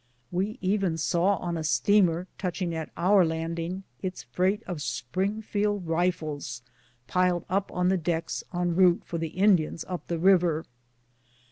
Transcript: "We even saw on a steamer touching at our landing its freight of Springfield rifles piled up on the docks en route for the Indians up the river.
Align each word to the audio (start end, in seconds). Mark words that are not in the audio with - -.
"We 0.31 0.57
even 0.61 0.97
saw 0.97 1.35
on 1.37 1.57
a 1.57 1.63
steamer 1.63 2.25
touching 2.39 2.73
at 2.73 2.89
our 2.97 3.23
landing 3.23 3.83
its 4.01 4.23
freight 4.23 4.63
of 4.65 4.81
Springfield 4.81 5.85
rifles 5.85 6.63
piled 7.05 7.45
up 7.51 7.71
on 7.71 7.89
the 7.89 7.97
docks 7.99 8.43
en 8.51 8.75
route 8.75 9.03
for 9.05 9.19
the 9.19 9.27
Indians 9.27 9.85
up 9.87 10.07
the 10.07 10.17
river. 10.17 10.65